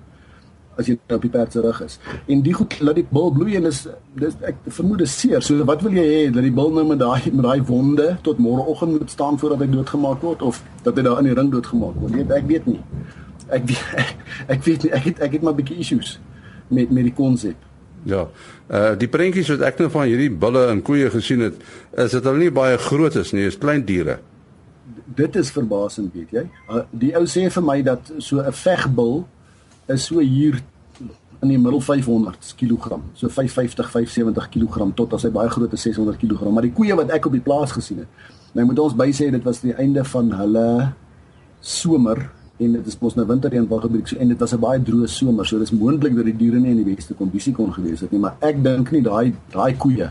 as 0.76 0.86
jy 0.90 0.96
op 1.14 1.22
die 1.22 1.32
perd 1.32 1.52
se 1.52 1.60
rug 1.64 1.82
is. 1.84 1.98
En 2.28 2.42
die 2.42 2.52
goed 2.52 2.78
laat 2.80 2.98
die 3.00 3.06
bil 3.10 3.30
bloei 3.32 3.56
en 3.56 3.68
is 3.70 3.86
dis 4.14 4.34
ek 4.46 4.56
vermoed 4.66 5.04
dit 5.04 5.08
seer. 5.08 5.42
So 5.42 5.64
wat 5.64 5.82
wil 5.82 5.96
jy 5.96 6.06
hê 6.06 6.24
dat 6.30 6.44
die 6.44 6.54
bil 6.54 6.72
nou 6.72 6.86
met 6.86 7.00
daai 7.00 7.32
met 7.32 7.44
daai 7.44 7.62
wonde 7.68 8.16
tot 8.22 8.38
môreoggend 8.38 8.98
moet 8.98 9.10
staan 9.10 9.38
voordat 9.38 9.64
hy 9.64 9.70
doodgemaak 9.72 10.20
word 10.22 10.42
of 10.42 10.62
dat 10.82 10.96
hy 10.96 11.06
daar 11.06 11.22
in 11.24 11.30
die 11.30 11.38
ring 11.38 11.52
doodgemaak 11.52 11.96
word? 12.00 12.16
Nee, 12.16 12.28
ek 12.36 12.50
weet 12.50 12.66
nie 12.66 12.82
ek 13.48 13.70
ek, 14.02 14.12
ek 14.48 14.64
weet 14.66 14.86
nie, 14.86 14.92
ek 14.94 15.08
het 15.10 15.22
ek 15.26 15.38
het 15.38 15.46
maar 15.46 15.56
bietjie 15.58 15.78
issues 15.82 16.16
met 16.68 16.90
met 16.90 17.06
die 17.06 17.14
konsep. 17.14 17.66
Ja. 18.06 18.26
Uh 18.66 18.94
die 18.98 19.10
prentjies 19.10 19.50
wat 19.54 19.66
ek 19.70 19.82
nou 19.82 19.90
van 19.94 20.08
hierdie 20.10 20.30
bulle 20.30 20.66
en 20.72 20.82
koeie 20.86 21.10
gesien 21.14 21.44
het, 21.46 21.60
is 21.98 22.16
dit 22.16 22.24
hulle 22.24 22.46
nie 22.46 22.54
baie 22.54 22.78
groot 22.88 23.14
is 23.22 23.32
nie, 23.36 23.46
is 23.46 23.58
klein 23.60 23.86
diere. 23.86 24.20
Dit 25.16 25.36
is 25.38 25.50
verbasend, 25.54 26.12
weet 26.14 26.34
jy. 26.34 26.44
Uh, 26.68 26.82
die 26.90 27.12
ou 27.18 27.24
sê 27.30 27.46
vir 27.50 27.64
my 27.64 27.80
dat 27.86 28.10
so 28.18 28.42
'n 28.42 28.52
vegbul 28.52 29.24
is 29.88 30.04
so 30.04 30.20
hier 30.20 30.60
in 31.42 31.48
die 31.48 31.58
middel 31.58 31.80
500 31.80 32.54
kg. 32.56 32.98
So 33.14 33.28
550, 33.28 33.90
570 33.90 34.48
kg 34.50 34.94
tot 34.96 35.12
as 35.14 35.26
hy 35.26 35.30
baie 35.34 35.50
groot 35.52 35.72
is 35.72 35.82
600 35.82 36.18
kg. 36.20 36.50
Maar 36.50 36.68
die 36.68 36.74
koeie 36.76 36.96
wat 36.96 37.12
ek 37.14 37.28
op 37.28 37.36
die 37.36 37.44
plaas 37.44 37.74
gesien 37.76 38.04
het, 38.04 38.24
nou 38.56 38.64
moet 38.70 38.80
ons 38.86 38.96
by 38.96 39.10
sê 39.14 39.28
dit 39.30 39.44
was 39.44 39.60
die 39.60 39.74
einde 39.76 40.04
van 40.08 40.32
hulle 40.40 40.66
somer 41.60 42.28
en 42.56 42.76
dit 42.78 42.86
is 42.88 42.96
mos 43.00 43.16
nou 43.18 43.26
winterreën 43.28 43.66
waar 43.68 43.82
gebeur 43.84 44.06
so 44.08 44.16
en 44.16 44.28
dit 44.32 44.40
was 44.40 44.52
'n 44.54 44.60
baie 44.60 44.80
droë 44.80 45.08
somer 45.08 45.46
so 45.46 45.58
dis 45.58 45.72
moontlik 45.72 46.14
dat 46.16 46.24
die 46.24 46.36
diere 46.36 46.58
nie 46.58 46.70
in 46.70 46.84
die 46.84 46.94
beste 46.94 47.14
kondisie 47.14 47.52
kon 47.52 47.72
gewees 47.72 48.00
het 48.00 48.12
nie 48.12 48.20
maar 48.20 48.36
ek 48.40 48.62
dink 48.62 48.92
nie 48.92 49.02
daai 49.02 49.34
daai 49.52 49.76
koeie 49.76 50.10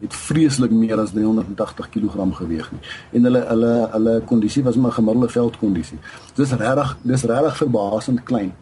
het 0.00 0.14
vreeslik 0.14 0.70
meer 0.70 1.00
as 1.00 1.10
380 1.10 1.90
kg 1.90 2.34
geweg 2.36 2.72
nie 2.72 2.80
en 3.12 3.24
hulle 3.24 3.44
hulle 3.48 3.88
hulle 3.92 4.20
kondisie 4.26 4.62
was 4.62 4.76
maar 4.76 4.92
gemiddelde 4.92 5.28
veldkondisie 5.28 5.98
dis 6.36 6.52
regtig 6.52 6.96
dis 7.02 7.24
regtig 7.24 7.56
verbasend 7.56 8.24
klein 8.24 8.52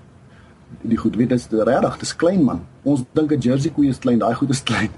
die 0.80 0.96
goed 0.96 1.16
weet 1.16 1.28
dis 1.28 1.48
regtig 1.50 1.98
dis 1.98 2.16
klein 2.16 2.44
man 2.44 2.60
ons 2.82 3.04
dink 3.12 3.32
'n 3.32 3.40
jersey 3.40 3.70
koe 3.70 3.86
is 3.86 3.98
klein 3.98 4.18
daai 4.18 4.34
goed 4.34 4.50
is 4.50 4.62
klein 4.70 4.90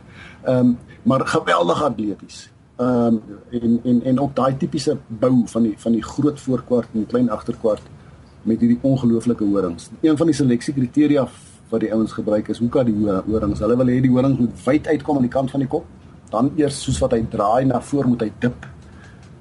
ehm 0.44 0.58
um, 0.58 0.78
maar 1.02 1.26
geweldig 1.26 1.82
atleties 1.82 2.50
ehm 2.76 2.88
um, 3.06 3.22
en 3.50 3.80
en 3.84 4.02
en 4.04 4.20
ook 4.20 4.36
daai 4.36 4.56
tipiese 4.56 4.98
bou 5.08 5.42
van 5.46 5.62
die 5.62 5.74
van 5.78 5.92
die 5.92 6.02
groot 6.02 6.40
voorkwart 6.40 6.88
en 6.92 6.98
die 6.98 7.06
klein 7.06 7.30
agterkwart 7.30 7.82
met 8.44 8.60
hierdie 8.60 8.78
ongelooflike 8.82 9.44
horings. 9.44 9.90
Een 10.00 10.16
van 10.16 10.28
die 10.28 10.36
seleksiekriteria 10.36 11.26
wat 11.70 11.80
die 11.80 11.92
ouens 11.92 12.12
gebruik 12.12 12.48
is 12.52 12.60
hoe 12.60 12.68
kan 12.68 12.86
die 12.86 12.96
horings? 13.26 13.62
Hulle 13.64 13.76
wil 13.80 13.90
hê 13.92 14.00
die 14.04 14.12
horing 14.12 14.36
moet 14.38 14.64
wyd 14.66 14.88
uitkom 14.92 15.20
aan 15.20 15.28
die 15.28 15.32
kant 15.32 15.52
van 15.54 15.64
die 15.64 15.68
kop. 15.70 15.86
Dan 16.32 16.50
eers 16.60 16.82
soos 16.82 17.00
wat 17.02 17.16
hy 17.16 17.22
draai 17.30 17.64
na 17.70 17.80
voor 17.80 18.08
moet 18.10 18.26
hy 18.26 18.30
dip. 18.42 18.66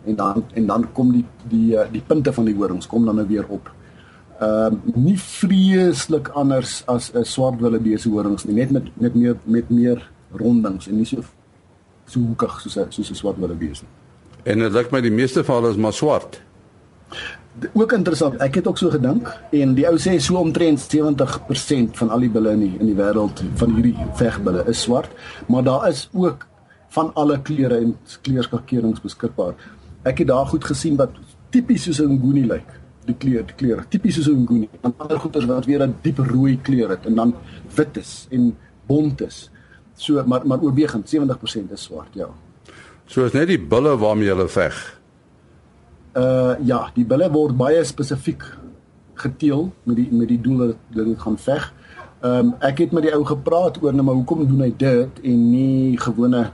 En 0.08 0.20
dan 0.20 0.44
en 0.54 0.68
dan 0.68 0.88
kom 0.96 1.12
die 1.12 1.26
die 1.50 1.76
die 1.92 2.04
punte 2.08 2.34
van 2.34 2.48
die 2.48 2.56
horings 2.56 2.88
kom 2.88 3.06
dan 3.06 3.20
nou 3.20 3.28
weer 3.28 3.48
op. 3.50 3.72
Ehm 4.44 4.80
uh, 4.86 4.96
nie 4.96 5.18
vreeslik 5.20 6.32
anders 6.34 6.84
as 6.86 7.12
'n 7.14 7.26
swartwillebeese 7.26 8.10
horings 8.10 8.46
nie, 8.46 8.56
net 8.56 8.72
met 8.72 8.90
met 9.00 9.16
meer 9.16 9.38
met 9.44 9.70
meer 9.70 10.10
rondings 10.32 10.88
en 10.88 10.98
nie 10.98 11.06
so 11.06 11.24
so 12.06 12.20
hoekig 12.20 12.62
soos 12.62 12.78
'n 12.78 12.92
soos 12.92 13.10
'n 13.12 13.16
swartwillebeese. 13.16 13.86
En 14.44 14.60
dit 14.60 14.74
lyk 14.74 14.92
my 14.92 15.02
die 15.02 15.12
meeste 15.12 15.44
van 15.44 15.56
hulle 15.56 15.72
is 15.72 15.78
maar 15.78 15.94
swart 15.94 16.42
ook 17.74 17.92
interessant. 17.92 18.36
Ek 18.42 18.56
het 18.56 18.68
ook 18.68 18.78
so 18.78 18.90
gedink 18.90 19.30
en 19.54 19.74
die 19.78 19.86
ou 19.90 19.98
sê 20.02 20.16
so 20.22 20.40
omtrent 20.42 20.82
70% 20.82 21.98
van 22.00 22.10
al 22.10 22.26
die 22.26 22.32
bulle 22.34 22.56
in 22.58 22.64
die, 22.66 22.72
in 22.80 22.90
die 22.90 22.98
wêreld 22.98 23.44
van 23.62 23.76
hierdie 23.78 24.08
vegbulle 24.18 24.66
is 24.70 24.82
swart, 24.82 25.12
maar 25.48 25.64
daar 25.64 25.88
is 25.90 26.08
ook 26.14 26.48
van 26.94 27.12
alle 27.14 27.40
kleure 27.42 27.78
en 27.78 27.96
kleurskakerings 28.22 29.02
beskikbaar. 29.02 29.54
Ek 30.04 30.22
het 30.22 30.28
daar 30.28 30.50
goed 30.50 30.66
gesien 30.66 30.98
wat 31.00 31.16
tipies 31.54 31.84
soos 31.84 32.02
'n 32.02 32.18
nguni 32.18 32.46
lyk. 32.48 32.70
Die 33.06 33.16
kleur, 33.20 33.44
die 33.46 33.56
kleure, 33.56 33.84
tipies 33.90 34.16
soos 34.16 34.28
'n 34.28 34.44
nguni. 34.44 34.70
En 34.82 34.94
ander 34.98 35.20
goeters 35.20 35.46
wat 35.46 35.66
weer 35.66 35.84
'n 35.84 35.96
diep 36.02 36.18
rooi 36.18 36.60
kleur 36.62 36.90
het 36.90 37.06
en 37.06 37.16
dan 37.16 37.36
wit 37.76 37.98
is 37.98 38.28
en 38.32 38.56
bont 38.88 39.22
is. 39.22 39.50
So 39.96 40.24
maar 40.26 40.48
maar 40.48 40.62
oorwegend 40.62 41.10
70% 41.10 41.72
is 41.72 41.84
swart, 41.84 42.14
ja. 42.14 42.30
So 43.06 43.26
is 43.26 43.32
net 43.32 43.48
die 43.48 43.60
bulle 43.60 43.98
waarmee 43.98 44.28
hulle 44.28 44.48
veg 44.48 45.02
uh 46.14 46.56
ja, 46.66 46.88
die 46.94 47.06
bulle 47.06 47.30
word 47.34 47.56
baie 47.58 47.82
spesifiek 47.86 48.44
geteel 49.24 49.70
met 49.90 49.98
die 49.98 50.08
met 50.14 50.30
die 50.30 50.42
doel 50.42 50.74
dat 50.74 51.06
dit 51.08 51.22
gaan 51.22 51.38
veg. 51.38 51.70
Ehm 52.22 52.34
um, 52.34 52.52
ek 52.62 52.84
het 52.86 52.92
met 52.94 53.08
die 53.08 53.14
ou 53.14 53.24
gepraat 53.26 53.80
oor 53.82 53.94
nou 53.94 54.06
maar 54.06 54.20
hoekom 54.20 54.46
doen 54.48 54.62
hy 54.62 54.74
dit 54.78 55.24
en 55.24 55.48
nie 55.52 55.98
gewone 55.98 56.46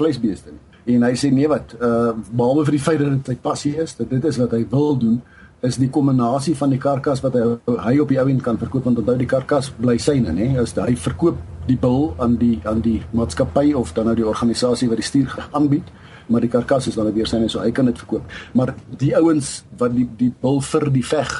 vleisbeeste 0.00 0.54
nie. 0.54 0.62
En 0.96 1.02
hy 1.02 1.12
sê 1.18 1.32
nee 1.32 1.48
wat, 1.50 1.74
uh 1.80 2.14
behalwe 2.30 2.64
vir 2.64 2.76
die 2.78 2.84
feit 2.88 3.00
dat 3.02 3.12
dit 3.18 3.32
sy 3.32 3.36
passie 3.42 3.74
is, 3.82 3.96
dat 3.98 4.10
dit 4.10 4.24
is 4.24 4.38
wat 4.40 4.54
hy 4.56 4.62
wil 4.70 4.96
doen, 4.98 5.20
is 5.66 5.78
die 5.82 5.90
kombinasie 5.90 6.54
van 6.56 6.72
die 6.72 6.80
karkas 6.80 7.22
wat 7.24 7.36
hy 7.38 7.76
hy 7.84 7.98
op 8.02 8.08
die 8.14 8.20
ou 8.22 8.28
end 8.30 8.42
kan 8.46 8.58
verkoop 8.58 8.88
want 8.88 9.02
onthou 9.02 9.18
die 9.18 9.28
karkas 9.30 9.72
bly 9.76 9.98
syne 9.98 10.32
nê 10.32 10.52
is 10.62 10.74
hy 10.78 10.94
verkoop 10.94 11.38
die 11.66 11.78
bil 11.82 12.12
aan 12.22 12.36
die 12.40 12.60
aan 12.64 12.80
die 12.80 13.00
maatskappy 13.12 13.72
of 13.74 13.92
dan 13.94 14.06
nou 14.06 14.14
die 14.18 14.26
organisasie 14.26 14.88
wat 14.88 15.02
die 15.02 15.08
stuur 15.10 15.48
aanbied 15.50 15.90
maar 16.26 16.40
die 16.40 16.50
karkas 16.50 16.86
is 16.86 16.94
dan 16.98 17.12
weer 17.14 17.28
syne 17.30 17.48
so 17.50 17.62
hy 17.62 17.70
kan 17.74 17.86
dit 17.86 17.98
verkoop. 17.98 18.24
Maar 18.58 18.74
die 18.98 19.12
ouens 19.18 19.60
wat 19.78 19.94
die 19.94 20.08
die 20.18 20.32
bil 20.42 20.60
vir 20.70 20.88
die 20.94 21.04
veg 21.06 21.32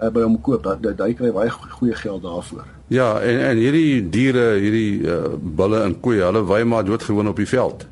uh, 0.00 0.10
by 0.10 0.24
hom 0.24 0.36
koop 0.42 0.66
dat 0.66 1.04
hy 1.04 1.12
kry 1.18 1.32
baie 1.34 1.52
goeie 1.52 1.96
geld 1.98 2.24
daarvoor. 2.26 2.66
Ja 2.90 3.12
en 3.22 3.40
en 3.52 3.62
hierdie 3.62 4.02
diere 4.10 4.46
hierdie 4.58 5.06
uh, 5.06 5.34
bulle 5.38 5.84
en 5.86 5.96
koeie 6.02 6.26
hulle 6.26 6.44
wy 6.46 6.62
maar 6.66 6.86
doodgewoon 6.88 7.30
op 7.30 7.42
die 7.42 7.48
veld 7.50 7.86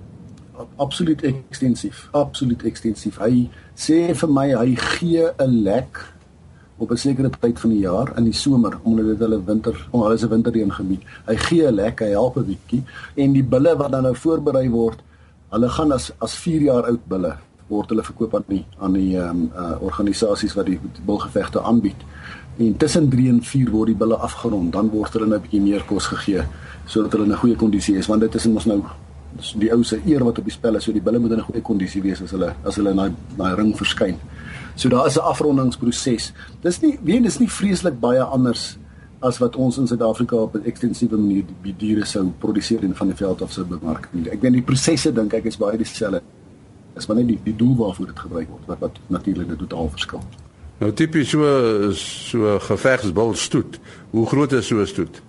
absoluut 0.79 1.23
ekstensief 1.23 2.07
absoluut 2.13 2.63
ekstensief 2.71 3.19
hy 3.25 3.49
sê 3.87 3.99
vir 4.21 4.31
my 4.39 4.49
hy 4.55 4.71
gee 4.77 5.27
'n 5.39 5.63
lek 5.67 6.05
op 6.79 6.91
'n 6.91 6.97
sekere 6.97 7.31
tyd 7.41 7.61
van 7.61 7.71
die 7.71 7.79
jaar 7.79 8.13
in 8.17 8.25
die 8.25 8.33
somer 8.33 8.79
omdat 8.83 9.07
dit 9.07 9.19
hulle 9.19 9.45
winter 9.45 9.89
om 9.91 10.03
hulle 10.03 10.17
se 10.17 10.29
winterreën 10.29 10.73
gebied. 10.73 11.03
Hy 11.27 11.37
gee 11.37 11.67
'n 11.67 11.75
lek, 11.75 12.01
hy 12.01 12.11
help 12.11 12.37
'n 12.37 12.45
bietjie 12.45 12.83
en 13.15 13.33
die 13.33 13.43
bulle 13.45 13.77
wat 13.77 13.91
dan 13.91 14.03
nou 14.03 14.15
voorberei 14.15 14.71
word, 14.71 15.03
hulle 15.51 15.69
gaan 15.69 15.93
as 15.93 16.13
as 16.19 16.35
4 16.35 16.61
jaar 16.61 16.85
oud 16.85 17.01
bulle 17.09 17.37
word 17.69 17.89
hulle 17.89 18.03
verkoop 18.03 18.35
aan 18.35 18.45
die 18.49 18.65
aan 18.79 18.93
die 18.93 19.17
ehm 19.17 19.31
um, 19.31 19.51
uh, 19.57 19.83
organisasies 19.83 20.55
wat 20.55 20.67
die, 20.67 20.81
bulgevegte 21.05 21.63
aanbied. 21.63 22.01
En 22.57 22.77
tussen 22.77 23.09
3 23.09 23.29
en 23.29 23.43
4 23.43 23.71
word 23.71 23.87
die 23.87 23.97
bulle 23.97 24.17
afgerond, 24.17 24.73
dan 24.73 24.91
word 24.91 25.13
hulle 25.13 25.27
'n 25.27 25.29
nou 25.29 25.41
bietjie 25.41 25.61
meer 25.61 25.85
kos 25.85 26.07
gegee 26.07 26.43
sodat 26.87 27.13
hulle 27.13 27.25
in 27.25 27.33
'n 27.33 27.37
goeie 27.37 27.57
kondisie 27.57 27.97
is 27.97 28.07
want 28.07 28.21
dit 28.21 28.35
is 28.35 28.47
mos 28.47 28.65
nou 28.65 28.83
die 29.37 29.71
ou 29.73 29.83
se 29.85 30.01
eer 30.07 30.25
wat 30.25 30.39
op 30.39 30.45
die 30.45 30.53
spel 30.53 30.79
is, 30.79 30.85
so 30.85 30.93
die 30.93 31.03
bulle 31.03 31.19
moet 31.19 31.33
in 31.33 31.39
'n 31.39 31.49
goeie 31.51 31.63
kondisie 31.63 32.03
wees 32.03 32.23
as 32.23 32.31
hulle 32.31 32.55
as 32.65 32.77
hulle 32.77 32.91
in 32.91 32.97
daai 32.97 33.13
daai 33.37 33.55
ring 33.55 33.77
verskyn. 33.77 34.17
So 34.75 34.89
daar 34.89 35.07
is 35.07 35.17
'n 35.17 35.21
afrondingsproses. 35.21 36.33
Dis 36.63 36.81
nie 36.81 36.99
weet 37.03 37.23
dis 37.23 37.39
nie 37.39 37.49
vreeslik 37.49 38.01
baie 38.01 38.23
anders 38.23 38.79
as 39.21 39.39
wat 39.39 39.57
ons 39.57 39.79
in 39.79 39.87
Suid-Afrika 39.87 40.37
op 40.37 40.55
'n 40.55 40.65
ekstensiewe 40.65 41.17
manier 41.17 41.45
die 41.63 41.75
diere 41.77 42.05
sou 42.05 42.33
produseer 42.39 42.83
en 42.83 42.97
van 42.97 43.07
die 43.07 43.17
veld 43.17 43.43
af 43.43 43.53
sou 43.53 43.67
bemark. 43.67 44.09
Ek 44.31 44.41
weet 44.41 44.53
die 44.53 44.63
prosesse 44.63 45.13
dink 45.13 45.33
ek 45.33 45.45
is 45.45 45.57
baie 45.57 45.77
dieselfde. 45.77 46.23
Dis 46.95 47.07
maar 47.07 47.17
net 47.17 47.27
die 47.27 47.39
die 47.45 47.57
doel 47.57 47.77
waarvoor 47.77 48.07
dit 48.07 48.19
gebruik 48.19 48.49
word 48.49 48.67
wat 48.67 48.79
wat 48.79 48.99
natuurlik 49.07 49.49
dit 49.49 49.59
totaal 49.59 49.89
verskil. 49.89 50.23
Nou 50.79 50.93
tipies 50.93 51.29
so 51.29 51.93
so 51.93 52.59
gevegsbul 52.59 53.35
stoet. 53.35 53.81
Hoe 54.11 54.27
groot 54.27 54.53
is 54.53 54.67
so 54.67 54.81
'n 54.81 54.87
stoet? 54.87 55.23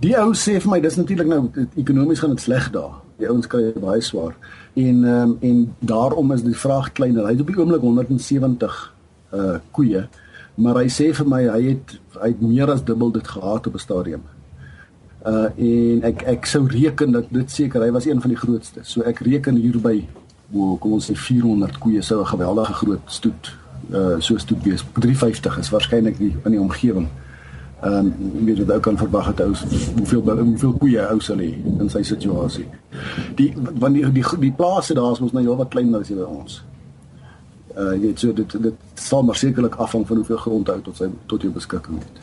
Die 0.00 0.16
ou 0.16 0.32
sê 0.34 0.60
vir 0.60 0.70
my 0.70 0.80
dis 0.80 0.96
natuurlik 0.96 1.26
nou 1.26 1.50
ekonomies 1.74 2.18
gaan 2.18 2.30
dit 2.30 2.40
sleg 2.40 2.70
daar 2.70 3.07
die 3.18 3.28
ouens 3.28 3.46
kry 3.50 3.72
baie 3.80 4.02
swaar. 4.04 4.34
En 4.78 5.04
ehm 5.04 5.30
um, 5.30 5.36
en 5.40 5.74
daarom 5.78 6.32
is 6.32 6.42
die 6.42 6.56
vraag 6.56 6.92
kleiner. 6.92 7.26
Hy 7.26 7.34
het 7.34 7.40
op 7.40 7.52
die 7.52 7.58
oomblik 7.58 7.80
170 7.80 8.80
uh 9.34 9.58
koeie, 9.70 10.06
maar 10.54 10.78
hy 10.80 10.88
sê 10.88 11.10
vir 11.14 11.28
my 11.28 11.42
hy 11.48 11.62
het 11.72 11.98
hy 12.18 12.30
het 12.32 12.40
meer 12.42 12.70
as 12.70 12.84
dubbel 12.84 13.10
dit 13.12 13.28
gehad 13.28 13.66
op 13.66 13.74
'n 13.74 13.84
stadium. 13.86 14.22
Uh 15.26 15.50
en 15.56 16.02
ek 16.02 16.22
ek 16.22 16.46
sou 16.46 16.66
reken 16.66 17.12
dat 17.12 17.26
dit 17.30 17.50
seker 17.50 17.82
hy 17.82 17.90
was 17.90 18.06
een 18.06 18.20
van 18.20 18.30
die 18.30 18.38
grootste. 18.38 18.80
So 18.82 19.02
ek 19.02 19.18
reken 19.18 19.56
hierby 19.56 20.06
wo 20.48 20.76
kom 20.76 20.92
ons 20.92 21.10
sê 21.10 21.14
400 21.14 21.78
koeie 21.78 22.02
sou 22.02 22.20
'n 22.20 22.26
geweldige 22.34 22.72
groot 22.72 23.04
stoet 23.06 23.56
uh 23.90 24.20
so 24.20 24.38
stoet 24.38 24.62
wees. 24.62 24.84
350 24.92 25.58
is 25.58 25.70
waarskynlik 25.70 26.18
die 26.18 26.36
in 26.44 26.50
die 26.50 26.60
omgewing. 26.60 27.08
Ehm 27.80 27.94
um, 27.94 28.44
weet 28.44 28.56
jy 28.58 28.64
ook 28.74 28.82
kan 28.82 28.96
verwag 28.98 29.26
het 29.26 29.40
ou 29.40 29.52
hoeveel 29.96 30.22
hoeveel 30.38 30.72
koeie 30.78 31.02
ou 31.08 31.20
sal 31.20 31.38
hê 31.38 31.52
in 31.78 31.90
sy 31.90 32.02
situasie. 32.02 32.64
Die 33.38 33.52
want 33.78 33.94
die 33.94 34.02
die, 34.12 34.24
die 34.40 34.52
plase 34.52 34.96
daar 34.98 35.12
is 35.12 35.20
mos 35.22 35.32
nou 35.32 35.44
heelwat 35.44 35.70
kleiner 35.70 36.02
as 36.02 36.10
hier 36.10 36.18
by 36.18 36.26
ons. 36.26 36.56
Uh 37.76 37.92
jy 37.92 38.00
weet 38.08 38.24
so 38.24 38.34
dit 38.34 38.56
dit 38.62 38.98
sal 38.98 39.22
maar 39.22 39.38
sekerlik 39.38 39.78
afhang 39.78 40.06
van 40.08 40.16
hoeveel 40.16 40.40
grond 40.42 40.72
hy 40.74 40.80
tot 40.88 40.98
sy 40.98 41.06
tot 41.30 41.46
jou 41.46 41.52
beskikking 41.54 42.00
het. 42.02 42.18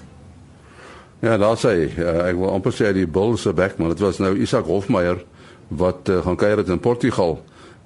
Ja, 1.24 1.38
daar 1.38 1.56
sê 1.56 1.74
uh, 1.88 2.26
ek 2.26 2.36
wil 2.36 2.52
amper 2.52 2.76
sê 2.76 2.92
die 2.94 3.08
Bulls 3.08 3.48
se 3.48 3.56
back 3.56 3.80
man, 3.80 3.96
dit 3.96 4.04
was 4.04 4.20
nou 4.20 4.34
Isak 4.36 4.68
Hofmeyer 4.68 5.24
wat 5.68 6.12
uh, 6.12 6.20
gaan 6.28 6.36
kuier 6.36 6.66
in 6.68 6.84
Portugal 6.84 7.40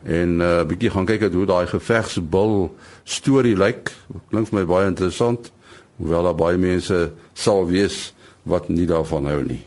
en 0.03 0.37
'n 0.37 0.41
uh, 0.41 0.65
bietjie 0.65 0.89
gaan 0.89 1.05
kyk 1.05 1.29
hoe 1.33 1.45
daai 1.45 1.67
gevegsbul 1.67 2.73
storie 3.03 3.55
lyk. 3.55 3.93
Klink 4.33 4.49
vir 4.49 4.59
my 4.59 4.65
baie 4.65 4.87
interessant 4.87 5.51
hoewel 5.99 6.29
daar 6.29 6.39
baie 6.39 6.57
mense 6.57 7.11
sal 7.37 7.67
wees 7.69 8.09
wat 8.47 8.69
nie 8.71 8.87
daarvan 8.89 9.27
hou 9.29 9.43
nie. 9.43 9.61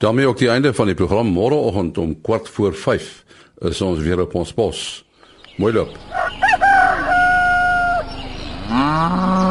daarmee 0.00 0.26
ook 0.26 0.38
die 0.38 0.48
einde 0.48 0.72
van 0.74 0.86
die 0.88 0.96
program 0.96 1.32
môreoggend 1.32 1.98
om 1.98 2.14
kwart 2.20 2.48
voor 2.48 2.74
5 2.74 3.24
is 3.68 3.80
ons 3.84 4.00
weer 4.00 4.20
op 4.20 4.34
ons 4.34 4.52
pos. 4.52 5.04
Mooi 5.56 5.72
loop. 5.74 5.92